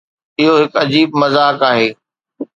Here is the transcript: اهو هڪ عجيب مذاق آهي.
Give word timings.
اهو 0.39 0.53
هڪ 0.61 0.73
عجيب 0.83 1.09
مذاق 1.21 1.59
آهي. 1.71 1.87